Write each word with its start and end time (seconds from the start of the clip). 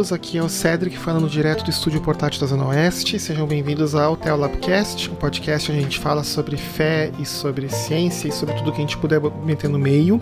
todos, 0.00 0.12
aqui 0.14 0.38
é 0.38 0.42
o 0.42 0.48
Cedric 0.48 0.96
falando 0.96 1.28
direto 1.28 1.62
do 1.62 1.68
estúdio 1.68 2.00
portátil 2.00 2.40
da 2.40 2.46
Zona 2.46 2.68
Oeste. 2.68 3.18
Sejam 3.18 3.46
bem-vindos 3.46 3.94
ao 3.94 4.16
Teolabcast, 4.16 5.10
um 5.10 5.14
podcast 5.14 5.70
onde 5.70 5.80
a 5.80 5.82
gente 5.82 5.98
fala 5.98 6.24
sobre 6.24 6.56
fé 6.56 7.12
e 7.18 7.26
sobre 7.26 7.68
ciência 7.68 8.26
e 8.28 8.32
sobre 8.32 8.54
tudo 8.54 8.72
que 8.72 8.78
a 8.78 8.80
gente 8.80 8.96
puder 8.96 9.20
meter 9.44 9.68
no 9.68 9.78
meio. 9.78 10.18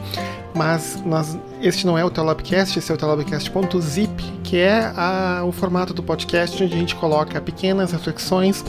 Mas 0.53 1.01
nós, 1.07 1.39
este 1.63 1.87
não 1.87 1.97
é 1.97 2.05
o 2.05 2.11
Teolabcast, 2.11 2.77
esse 2.77 2.91
é 2.91 2.95
o 2.95 2.99
Teolabcast.zip, 2.99 4.23
que 4.43 4.57
é 4.57 4.93
a, 4.97 5.45
o 5.47 5.53
formato 5.53 5.95
do 5.95 6.03
podcast 6.03 6.61
onde 6.61 6.75
a 6.75 6.77
gente 6.77 6.97
coloca 6.97 7.41
pequenas 7.41 7.93
reflexões 7.93 8.65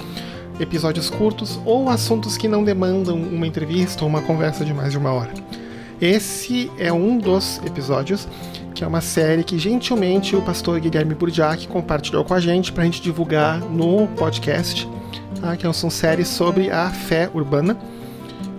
episódios 0.60 1.10
curtos 1.10 1.60
ou 1.66 1.90
assuntos 1.90 2.38
que 2.38 2.48
não 2.48 2.64
demandam 2.64 3.16
uma 3.16 3.48
entrevista 3.48 4.04
ou 4.04 4.10
uma 4.10 4.22
conversa 4.22 4.64
de 4.64 4.76
mais 4.76 4.92
de 4.92 5.00
uma 5.00 5.12
hora. 5.12 5.34
Esse 6.00 6.72
é 6.78 6.94
um 6.94 7.18
dos 7.18 7.60
episódios 7.66 8.28
que 8.74 8.84
é 8.84 8.88
uma 8.88 9.02
série 9.02 9.44
que 9.44 9.58
gentilmente 9.58 10.36
o 10.36 10.42
pastor 10.42 10.80
Guilherme 10.80 11.14
Burdiak 11.14 11.68
compartilhou 11.68 12.24
com 12.24 12.34
a 12.34 12.40
gente 12.40 12.72
para 12.72 12.84
a 12.84 12.86
gente 12.86 13.02
divulgar 13.02 13.60
no 13.60 14.08
podcast, 14.10 14.88
tá? 15.42 15.56
que 15.56 15.72
são 15.74 15.90
séries 15.90 16.28
sobre 16.28 16.72
a 16.72 16.90
fé 16.90 17.30
urbana. 17.34 17.78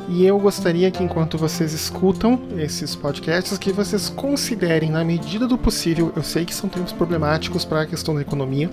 E 0.09 0.27
eu 0.27 0.39
gostaria 0.41 0.91
que 0.91 1.05
enquanto 1.05 1.39
vocês 1.39 1.73
escutam 1.73 2.41
esses 2.59 2.97
podcasts, 2.97 3.57
que 3.57 3.73
vocês 3.73 4.09
considerem, 4.09 4.91
na 4.91 5.05
medida 5.05 5.47
do 5.47 5.57
possível, 5.57 6.13
eu 6.17 6.23
sei 6.23 6.45
que 6.45 6.55
são 6.55 6.69
tempos 6.69 6.93
problemáticos 6.93 7.65
para 7.65 7.83
a 7.83 7.87
questão 7.87 8.17
da 8.17 8.21
economia, 8.21 8.69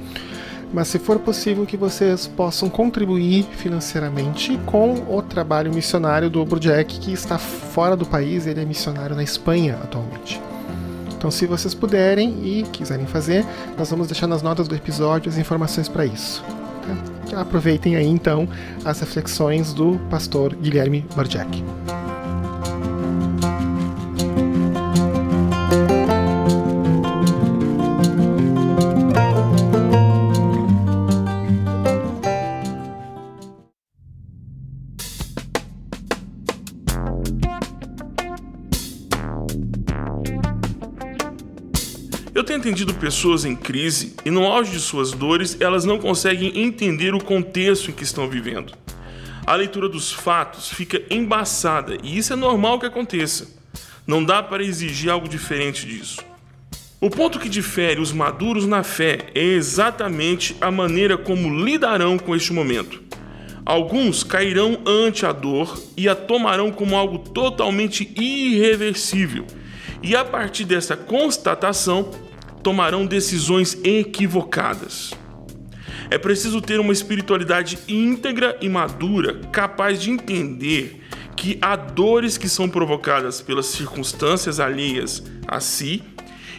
mas 0.74 0.88
se 0.88 1.00
for 1.00 1.20
possível 1.20 1.66
que 1.66 1.78
vocês 1.78 2.28
possam 2.28 2.70
contribuir 2.70 3.44
financeiramente 3.44 4.60
com 4.66 4.96
o 5.16 5.22
trabalho 5.22 5.74
missionário 5.74 6.30
do 6.30 6.44
Burjack, 6.44 7.00
que 7.00 7.14
está 7.14 7.38
fora 7.38 7.96
do 7.96 8.06
país, 8.06 8.48
ele 8.48 8.62
é 8.62 8.66
missionário 8.66 9.16
na 9.16 9.24
Espanha 9.24 9.78
atualmente. 9.82 10.42
Então, 11.18 11.32
se 11.32 11.48
vocês 11.48 11.74
puderem 11.74 12.30
e 12.46 12.64
quiserem 12.72 13.08
fazer, 13.08 13.44
nós 13.78 13.90
vamos 13.90 14.08
deixar 14.08 14.28
nas 14.28 14.42
notas 14.42 14.68
do 14.68 14.76
episódio 14.76 15.30
as 15.30 15.38
informações 15.38 15.90
para 15.90 16.06
isso. 16.06 16.44
Tá? 17.30 17.42
Aproveitem 17.42 17.96
aí 17.96 18.08
então 18.08 18.48
as 18.86 19.00
reflexões 19.00 19.74
do 19.74 20.00
pastor 20.10 20.56
Guilherme 20.56 21.06
Barjack. 21.16 21.64
Atendido 42.58 42.94
pessoas 42.94 43.46
em 43.46 43.56
crise 43.56 44.16
e 44.26 44.30
no 44.30 44.46
auge 44.46 44.72
de 44.72 44.80
suas 44.80 45.12
dores 45.12 45.56
elas 45.60 45.86
não 45.86 45.98
conseguem 45.98 46.60
entender 46.60 47.14
o 47.14 47.24
contexto 47.24 47.90
em 47.90 47.94
que 47.94 48.04
estão 48.04 48.28
vivendo. 48.28 48.74
A 49.46 49.56
leitura 49.56 49.88
dos 49.88 50.12
fatos 50.12 50.70
fica 50.70 51.02
embaçada 51.10 51.98
e 52.04 52.18
isso 52.18 52.34
é 52.34 52.36
normal 52.36 52.80
que 52.80 52.86
aconteça. 52.86 53.48
Não 54.06 54.24
dá 54.24 54.44
para 54.44 54.64
exigir 54.64 55.10
algo 55.10 55.28
diferente 55.28 55.86
disso. 55.86 56.18
O 57.00 57.10
ponto 57.10 57.40
que 57.40 57.48
difere 57.48 58.02
os 58.02 58.12
maduros 58.12 58.66
na 58.66 58.84
fé 58.84 59.28
é 59.36 59.44
exatamente 59.44 60.56
a 60.60 60.72
maneira 60.72 61.18
como 61.18 61.64
lidarão 61.64 62.18
com 62.18 62.36
este 62.36 62.52
momento. 62.52 63.04
Alguns 63.66 64.24
cairão 64.24 64.80
ante 64.86 65.26
a 65.26 65.32
dor 65.32 65.80
e 65.96 66.10
a 66.10 66.16
tomarão 66.16 66.72
como 66.72 66.96
algo 66.96 67.20
totalmente 67.20 68.12
irreversível, 68.20 69.46
e 70.02 70.16
a 70.16 70.26
partir 70.26 70.64
dessa 70.64 70.96
constatação 70.96 72.10
tomarão 72.68 73.06
decisões 73.06 73.78
equivocadas. 73.82 75.14
É 76.10 76.18
preciso 76.18 76.60
ter 76.60 76.82
uma 76.82 76.92
espiritualidade 76.92 77.80
íntegra 77.88 78.58
e 78.60 78.68
madura, 78.68 79.36
capaz 79.54 80.02
de 80.02 80.12
entender 80.12 81.02
que 81.38 81.58
há 81.62 81.78
dores 81.78 82.38
que 82.38 82.50
são 82.50 82.68
provocadas 82.68 83.40
pelas 83.40 83.68
circunstâncias 83.68 84.60
alheias 84.60 85.24
a 85.48 85.62
si 85.62 86.04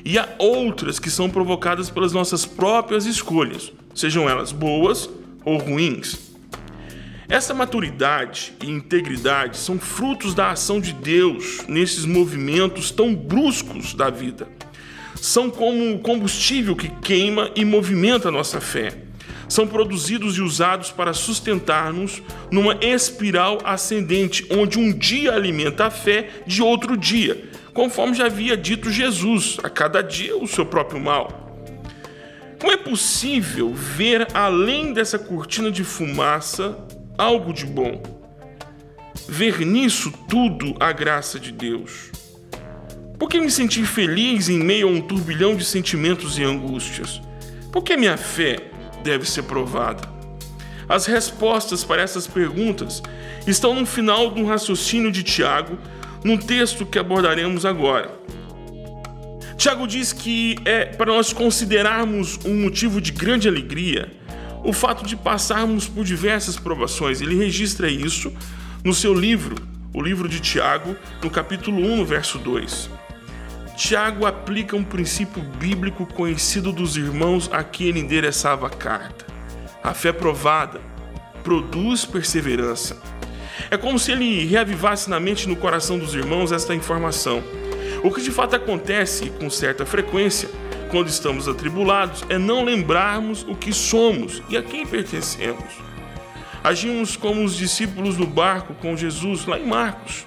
e 0.03 0.19
há 0.19 0.27
outras 0.39 0.99
que 0.99 1.11
são 1.11 1.29
provocadas 1.29 1.91
pelas 1.91 2.15
nossas 2.15 2.47
próprias 2.47 3.05
escolhas, 3.05 3.71
sejam 3.95 4.27
elas 4.27 4.51
boas 4.51 5.11
ou 5.45 5.59
ruins. 5.59 6.33
Essa 7.29 7.53
maturidade 7.53 8.55
e 8.65 8.71
integridade 8.71 9.59
são 9.59 9.79
frutos 9.79 10.33
da 10.33 10.53
ação 10.53 10.81
de 10.81 10.95
Deus 10.95 11.67
nesses 11.69 12.07
movimentos 12.07 12.91
tão 12.91 13.15
bruscos 13.15 13.93
da 13.93 14.09
vida 14.09 14.57
são 15.21 15.51
como 15.51 15.99
combustível 15.99 16.77
que 16.77 16.89
queima 16.89 17.51
e 17.55 17.65
movimenta 17.65 18.31
nossa 18.31 18.61
fé. 18.61 18.93
São 19.49 19.67
produzidos 19.67 20.37
e 20.37 20.43
usados 20.43 20.91
para 20.91 21.15
sustentar-nos 21.15 22.23
numa 22.51 22.77
espiral 22.83 23.59
ascendente, 23.65 24.47
onde 24.51 24.79
um 24.79 24.93
dia 24.93 25.33
alimenta 25.33 25.87
a 25.87 25.91
fé 25.91 26.29
de 26.47 26.63
outro 26.63 26.97
dia, 26.97 27.49
conforme 27.73 28.15
já 28.15 28.27
havia 28.27 28.57
dito 28.57 28.91
Jesus, 28.91 29.57
a 29.63 29.71
cada 29.71 30.03
dia 30.03 30.37
o 30.37 30.47
seu 30.47 30.67
próprio 30.67 31.01
mal. 31.01 31.49
Como 32.61 32.73
é 32.73 32.77
possível 32.77 33.73
ver 33.73 34.27
além 34.35 34.93
dessa 34.93 35.19
cortina 35.19 35.71
de 35.71 35.85
fumaça 35.85 36.77
algo 37.17 37.53
de 37.53 37.65
bom? 37.65 38.03
Ver 39.29 39.65
nisso 39.65 40.13
tudo 40.29 40.75
a 40.81 40.93
graça 40.93 41.39
de 41.39 41.53
Deus. 41.53 42.11
Por 43.19 43.29
que 43.29 43.41
me 43.41 43.51
sentir 43.51 43.85
feliz 43.85 44.49
em 44.49 44.61
meio 44.61 44.87
a 44.87 44.91
um 44.91 45.01
turbilhão 45.01 45.57
de 45.57 45.65
sentimentos 45.65 46.39
e 46.39 46.45
angústias? 46.45 47.21
Por 47.73 47.83
que 47.83 47.97
minha 47.97 48.17
fé 48.17 48.71
deve 49.03 49.29
ser 49.29 49.43
provada? 49.43 50.09
As 50.89 51.05
respostas 51.07 51.83
para 51.83 52.01
essas 52.01 52.29
perguntas 52.29 53.03
estão 53.45 53.75
no 53.75 53.85
final 53.85 54.31
de 54.31 54.41
um 54.41 54.47
raciocínio 54.47 55.11
de 55.11 55.25
Tiago, 55.25 55.77
num 56.23 56.39
texto 56.39 56.87
que 56.87 56.99
abordaremos 56.99 57.67
agora. 57.67 58.17
Tiago 59.57 59.89
diz 59.89 60.13
que 60.13 60.57
é 60.65 60.85
para 60.85 61.13
nós 61.13 61.33
considerarmos 61.33 62.39
um 62.45 62.63
motivo 62.63 63.01
de 63.01 63.11
grande 63.11 63.49
alegria 63.49 64.13
o 64.63 64.73
fato 64.73 65.05
de 65.05 65.17
passarmos 65.17 65.89
por 65.89 66.05
diversas 66.05 66.57
provações. 66.57 67.21
Ele 67.21 67.37
registra 67.37 67.91
isso 67.91 68.33
no 68.85 68.95
seu 68.95 69.13
livro, 69.13 69.57
o 69.93 70.01
livro 70.01 70.29
de 70.29 70.39
Tiago, 70.39 70.97
no 71.23 71.29
capítulo 71.29 71.85
1, 71.85 72.05
verso 72.05 72.39
2. 72.39 73.08
Tiago 73.79 74.27
aplica 74.27 74.75
um 74.75 74.83
princípio 74.83 75.41
bíblico 75.41 76.05
conhecido 76.05 76.73
dos 76.73 76.97
irmãos 76.97 77.49
a 77.53 77.63
quem 77.63 77.87
ele 77.87 78.01
endereçava 78.01 78.67
a 78.67 78.71
carta. 78.71 79.25
A 79.85 79.95
fé 79.95 80.13
provada 80.13 80.81
produz 81.45 82.05
perseverança. 82.05 83.01
É 83.71 83.77
como 83.77 83.97
se 83.97 84.11
ele 84.11 84.45
reavivasse 84.47 85.09
na 85.09 85.21
mente 85.21 85.45
e 85.45 85.49
no 85.49 85.55
coração 85.55 85.97
dos 85.97 86.13
irmãos 86.13 86.51
esta 86.51 86.75
informação. 86.75 87.41
O 88.03 88.11
que 88.11 88.21
de 88.21 88.33
fato 88.33 88.57
acontece 88.57 89.31
com 89.31 89.49
certa 89.49 89.87
frequência 89.87 90.51
quando 90.91 91.07
estamos 91.07 91.47
atribulados 91.47 92.25
é 92.29 92.37
não 92.37 92.65
lembrarmos 92.65 93.45
o 93.45 93.55
que 93.55 93.73
somos 93.73 94.43
e 94.49 94.57
a 94.57 94.63
quem 94.63 94.85
pertencemos. 94.85 95.73
Agimos 96.65 97.17
como 97.17 97.45
os 97.45 97.55
discípulos 97.57 98.17
do 98.17 98.27
barco 98.27 98.75
com 98.75 98.97
Jesus 98.97 99.47
lá 99.47 99.57
em 99.57 99.67
Marcos. 99.67 100.27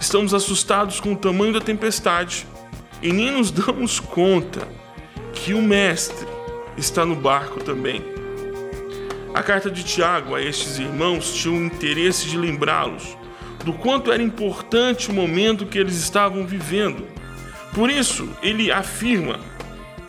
Estamos 0.00 0.34
assustados 0.34 0.98
com 0.98 1.12
o 1.12 1.16
tamanho 1.16 1.52
da 1.52 1.60
tempestade 1.60 2.44
e 3.02 3.12
nem 3.12 3.30
nos 3.30 3.50
damos 3.50 4.00
conta 4.00 4.68
que 5.32 5.54
o 5.54 5.62
Mestre 5.62 6.26
está 6.76 7.04
no 7.04 7.14
barco 7.14 7.62
também. 7.62 8.02
A 9.34 9.42
carta 9.42 9.70
de 9.70 9.84
Tiago 9.84 10.34
a 10.34 10.40
estes 10.40 10.78
irmãos 10.78 11.34
tinha 11.34 11.54
o 11.54 11.64
interesse 11.64 12.26
de 12.26 12.38
lembrá-los 12.38 13.16
do 13.64 13.72
quanto 13.72 14.12
era 14.12 14.22
importante 14.22 15.10
o 15.10 15.12
momento 15.12 15.66
que 15.66 15.76
eles 15.76 15.96
estavam 15.96 16.46
vivendo. 16.46 17.06
Por 17.74 17.90
isso, 17.90 18.28
ele 18.42 18.70
afirma: 18.70 19.40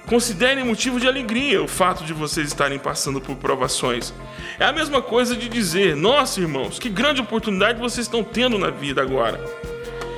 considerem 0.06 0.64
motivo 0.64 1.00
de 1.00 1.08
alegria 1.08 1.62
o 1.62 1.68
fato 1.68 2.04
de 2.04 2.14
vocês 2.14 2.48
estarem 2.48 2.80
passando 2.80 3.20
por 3.20 3.36
provações. 3.36 4.14
É 4.60 4.66
a 4.66 4.72
mesma 4.72 5.02
coisa 5.02 5.36
de 5.36 5.50
dizer: 5.50 5.96
nossa, 5.96 6.40
irmãos, 6.40 6.80
que 6.80 6.88
grande 6.88 7.20
oportunidade 7.20 7.80
vocês 7.80 8.06
estão 8.06 8.24
tendo 8.24 8.58
na 8.58 8.70
vida 8.70 9.02
agora. 9.02 9.44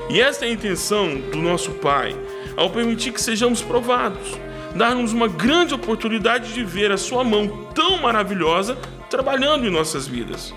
E 0.10 0.20
esta 0.20 0.46
é 0.46 0.50
a 0.50 0.52
intenção 0.52 1.16
do 1.32 1.38
nosso 1.38 1.72
Pai 1.72 2.16
ao 2.56 2.70
permitir 2.70 3.12
que 3.12 3.22
sejamos 3.22 3.62
provados, 3.62 4.38
dar-nos 4.76 5.14
uma 5.14 5.28
grande 5.28 5.74
oportunidade 5.74 6.54
de 6.54 6.64
ver 6.64 6.92
a 6.92 6.98
Sua 6.98 7.24
mão 7.24 7.72
tão 7.74 8.02
maravilhosa 8.02 8.76
trabalhando 9.10 9.66
em 9.66 9.72
nossas 9.72 10.08
vidas. 10.08 10.54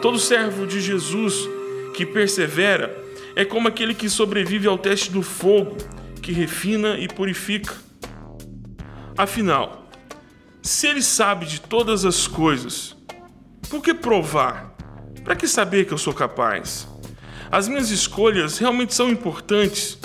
Todo 0.00 0.18
servo 0.18 0.66
de 0.66 0.80
Jesus 0.80 1.48
que 1.94 2.06
persevera 2.06 2.96
é 3.34 3.44
como 3.44 3.68
aquele 3.68 3.94
que 3.94 4.08
sobrevive 4.08 4.68
ao 4.68 4.78
teste 4.78 5.10
do 5.10 5.22
fogo, 5.22 5.76
que 6.22 6.32
refina 6.32 6.96
e 6.98 7.08
purifica. 7.08 7.74
Afinal, 9.16 9.88
se 10.62 10.86
ele 10.86 11.02
sabe 11.02 11.46
de 11.46 11.60
todas 11.60 12.04
as 12.04 12.26
coisas, 12.26 12.96
por 13.68 13.82
que 13.82 13.92
provar? 13.92 14.74
Para 15.24 15.34
que 15.34 15.48
saber 15.48 15.86
que 15.86 15.92
eu 15.92 15.98
sou 15.98 16.14
capaz? 16.14 16.86
As 17.50 17.66
minhas 17.66 17.90
escolhas 17.90 18.58
realmente 18.58 18.94
são 18.94 19.10
importantes 19.10 19.98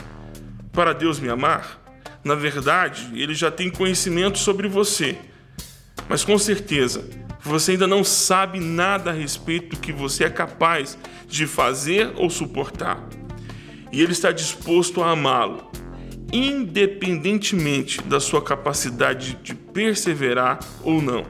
para 0.74 0.92
Deus 0.92 1.20
me 1.20 1.30
amar? 1.30 1.80
Na 2.24 2.36
verdade, 2.36 3.10
ele 3.14 3.36
já 3.36 3.52
tem 3.52 3.70
conhecimento 3.70 4.40
sobre 4.40 4.68
você. 4.68 5.18
Mas 6.10 6.26
com 6.26 6.38
certeza, 6.38 7.08
você 7.40 7.74
ainda 7.74 7.86
não 7.86 8.04
sabe 8.04 8.60
nada 8.60 9.12
a 9.12 9.14
respeito 9.14 9.76
do 9.76 9.80
que 9.80 9.94
você 9.94 10.24
é 10.24 10.30
capaz 10.30 10.98
de 11.28 11.46
fazer 11.46 12.12
ou 12.16 12.30
suportar. 12.30 13.08
E 13.92 14.02
ele 14.02 14.14
está 14.14 14.32
disposto 14.32 15.04
a 15.04 15.12
amá-lo, 15.12 15.72
independentemente 16.32 18.02
da 18.02 18.20
sua 18.20 18.42
capacidade 18.42 19.38
de 19.44 19.54
perseverar 19.54 20.60
ou 20.82 21.02
não. 21.02 21.26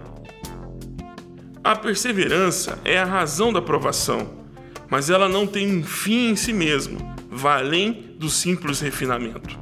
A 1.62 1.76
perseverança 1.76 2.80
é 2.86 2.98
a 2.98 3.06
razão 3.06 3.52
da 3.52 3.62
provação, 3.62 4.46
mas 4.90 5.10
ela 5.10 5.28
não 5.28 5.46
tem 5.46 5.80
um 5.80 5.84
fim 5.84 6.30
em 6.30 6.36
si 6.36 6.54
mesma, 6.54 7.00
vai 7.34 7.62
além 7.62 8.16
do 8.18 8.30
simples 8.30 8.80
refinamento. 8.80 9.60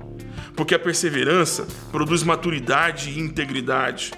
Porque 0.56 0.76
a 0.76 0.80
perseverança 0.80 1.66
produz 1.92 2.24
maturidade 2.24 3.10
e 3.10 3.20
integridade. 3.20 4.12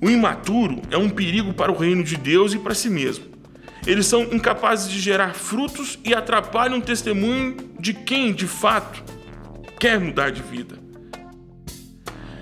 O 0.00 0.10
imaturo 0.10 0.82
é 0.90 0.96
um 0.96 1.08
perigo 1.08 1.52
para 1.52 1.70
o 1.70 1.76
reino 1.76 2.02
de 2.02 2.16
Deus 2.16 2.54
e 2.54 2.58
para 2.58 2.74
si 2.74 2.90
mesmo. 2.90 3.26
Eles 3.86 4.06
são 4.06 4.22
incapazes 4.22 4.90
de 4.90 4.98
gerar 4.98 5.34
frutos 5.34 5.98
e 6.04 6.14
atrapalham 6.14 6.78
o 6.78 6.82
testemunho 6.82 7.56
de 7.78 7.92
quem, 7.92 8.32
de 8.32 8.46
fato, 8.46 9.02
quer 9.78 10.00
mudar 10.00 10.30
de 10.30 10.42
vida. 10.42 10.78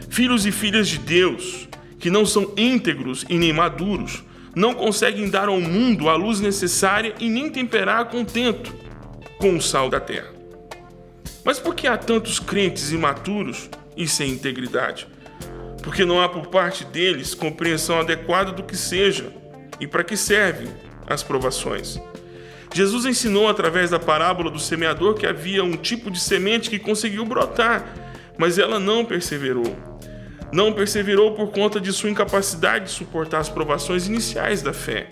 Filhos 0.08 0.44
e 0.44 0.52
filhas 0.52 0.88
de 0.88 0.98
Deus, 0.98 1.68
que 1.98 2.10
não 2.10 2.26
são 2.26 2.52
íntegros 2.56 3.24
e 3.28 3.38
nem 3.38 3.52
maduros, 3.52 4.22
não 4.54 4.74
conseguem 4.74 5.30
dar 5.30 5.48
ao 5.48 5.60
mundo 5.60 6.08
a 6.08 6.16
luz 6.16 6.40
necessária 6.40 7.14
e 7.18 7.28
nem 7.28 7.48
temperar 7.48 8.06
contento 8.06 8.80
com 9.40 9.56
o 9.56 9.62
sal 9.62 9.88
da 9.88 9.98
terra. 9.98 10.28
Mas 11.42 11.58
por 11.58 11.74
que 11.74 11.86
há 11.86 11.96
tantos 11.96 12.38
crentes 12.38 12.92
imaturos 12.92 13.70
e 13.96 14.06
sem 14.06 14.30
integridade? 14.30 15.08
Porque 15.82 16.04
não 16.04 16.20
há 16.20 16.28
por 16.28 16.48
parte 16.48 16.84
deles 16.84 17.34
compreensão 17.34 17.98
adequada 17.98 18.52
do 18.52 18.62
que 18.62 18.76
seja 18.76 19.32
e 19.80 19.86
para 19.86 20.04
que 20.04 20.14
servem 20.14 20.68
as 21.06 21.22
provações. 21.22 21.98
Jesus 22.72 23.06
ensinou 23.06 23.48
através 23.48 23.90
da 23.90 23.98
parábola 23.98 24.50
do 24.50 24.58
semeador 24.58 25.14
que 25.14 25.26
havia 25.26 25.64
um 25.64 25.76
tipo 25.76 26.10
de 26.10 26.20
semente 26.20 26.68
que 26.68 26.78
conseguiu 26.78 27.24
brotar, 27.24 27.84
mas 28.36 28.58
ela 28.58 28.78
não 28.78 29.06
perseverou. 29.06 29.74
Não 30.52 30.72
perseverou 30.72 31.32
por 31.32 31.50
conta 31.50 31.80
de 31.80 31.92
sua 31.92 32.10
incapacidade 32.10 32.84
de 32.86 32.90
suportar 32.90 33.38
as 33.38 33.48
provações 33.48 34.06
iniciais 34.06 34.60
da 34.60 34.74
fé. 34.74 35.08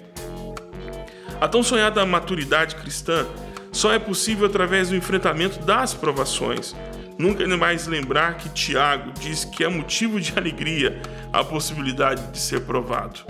A 1.41 1.49
tão 1.49 1.63
sonhada 1.63 2.05
maturidade 2.05 2.77
cristã 2.77 3.27
só 3.73 3.93
é 3.93 3.99
possível 3.99 4.47
através 4.47 4.89
do 4.89 4.97
enfrentamento 4.97 5.61
das 5.61 5.95
provações. 5.95 6.75
Nunca 7.19 7.45
mais 7.57 7.87
lembrar 7.87 8.37
que 8.37 8.49
Tiago 8.51 9.13
diz 9.21 9.45
que 9.45 9.65
é 9.65 9.69
motivo 9.69 10.21
de 10.21 10.33
alegria 10.37 11.01
a 11.33 11.43
possibilidade 11.43 12.31
de 12.31 12.39
ser 12.39 12.61
provado. 12.61 13.21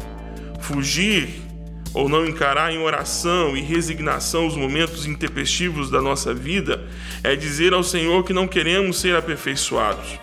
Fugir 0.60 1.48
ou 1.94 2.08
não 2.08 2.26
encarar 2.26 2.72
em 2.72 2.78
oração 2.78 3.56
e 3.56 3.62
resignação 3.62 4.46
os 4.46 4.56
momentos 4.56 5.06
intempestivos 5.06 5.90
da 5.90 6.02
nossa 6.02 6.34
vida, 6.34 6.86
é 7.24 7.34
dizer 7.34 7.72
ao 7.72 7.82
Senhor 7.82 8.24
que 8.24 8.32
não 8.32 8.46
queremos 8.46 9.00
ser 9.00 9.16
aperfeiçoados. 9.16 10.18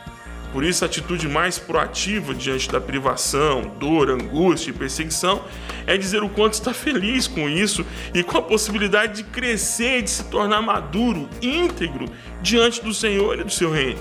Por 0.56 0.63
isso, 0.63 0.86
a 0.86 0.88
atitude 0.88 1.28
mais 1.28 1.60
proativa 1.60 2.34
diante 2.34 2.72
da 2.72 2.80
privação, 2.80 3.74
dor, 3.78 4.10
angústia 4.10 4.69
e 4.69 4.74
perseguição 4.74 5.44
é 5.86 5.98
dizer 5.98 6.24
o 6.24 6.30
quanto 6.30 6.54
está 6.54 6.74
feliz 6.74 7.28
com 7.28 7.50
isso 7.50 7.86
e 8.13 8.24
com 8.24 8.38
a 8.38 8.42
possibilidade 8.42 9.18
de 9.18 9.24
crescer 9.25 10.02
de 10.02 10.10
se 10.10 10.24
tornar 10.30 10.62
maduro, 10.62 11.28
íntegro 11.42 12.06
diante 12.42 12.81
do 12.81 12.94
Senhor 12.94 13.38
e 13.38 13.44
do 13.44 13.52
seu 13.52 13.69
reino. 13.69 14.00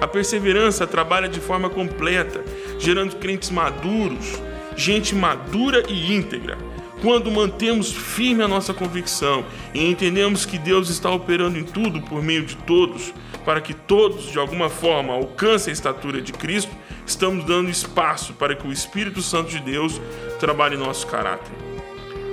A 0.00 0.08
perseverança 0.08 0.88
trabalha 0.88 1.28
de 1.28 1.38
forma 1.38 1.70
completa, 1.70 2.42
gerando 2.76 3.14
crentes 3.14 3.48
maduros, 3.50 4.42
gente 4.74 5.14
madura 5.14 5.84
e 5.88 6.12
íntegra. 6.12 6.58
Quando 7.00 7.30
mantemos 7.30 7.92
firme 7.92 8.42
a 8.42 8.48
nossa 8.48 8.74
convicção 8.74 9.44
e 9.72 9.88
entendemos 9.88 10.44
que 10.44 10.58
Deus 10.58 10.90
está 10.90 11.08
operando 11.12 11.56
em 11.56 11.64
tudo 11.64 12.02
por 12.02 12.20
meio 12.20 12.44
de 12.44 12.56
todos, 12.56 13.14
para 13.44 13.60
que 13.60 13.74
todos 13.74 14.30
de 14.30 14.38
alguma 14.38 14.68
forma 14.68 15.14
alcancem 15.14 15.70
a 15.70 15.74
estatura 15.74 16.20
de 16.20 16.32
Cristo, 16.32 16.70
estamos 17.06 17.44
dando 17.44 17.70
espaço 17.70 18.34
para 18.34 18.54
que 18.54 18.66
o 18.66 18.72
Espírito 18.72 19.22
Santo 19.22 19.50
de 19.50 19.60
Deus 19.60 20.00
trabalhe 20.38 20.76
nosso 20.76 21.06
caráter. 21.06 21.52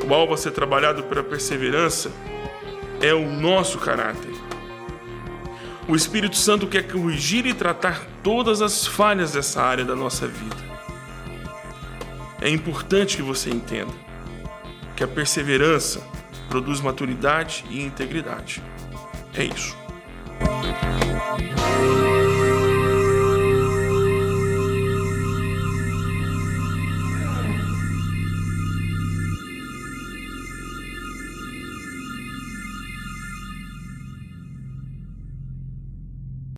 O 0.08 0.14
alvo 0.14 0.34
a 0.34 0.38
ser 0.38 0.52
trabalhado 0.52 1.04
pela 1.04 1.24
perseverança 1.24 2.12
é 3.02 3.14
o 3.14 3.30
nosso 3.30 3.78
caráter. 3.78 4.32
O 5.88 5.96
Espírito 5.96 6.36
Santo 6.36 6.68
quer 6.68 6.88
corrigir 6.88 7.46
e 7.46 7.54
tratar 7.54 8.06
todas 8.22 8.62
as 8.62 8.86
falhas 8.86 9.32
dessa 9.32 9.62
área 9.62 9.86
da 9.86 9.96
nossa 9.96 10.28
vida. 10.28 10.56
É 12.42 12.50
importante 12.50 13.16
que 13.16 13.24
você 13.24 13.50
entenda 13.50 13.94
que 14.96 15.04
a 15.04 15.08
perseverança 15.08 16.02
produz 16.50 16.82
maturidade 16.82 17.66
e 17.70 17.82
integridade. 17.82 18.62
É 19.34 19.44
isso. 19.44 19.87
Yeah. 21.28 21.57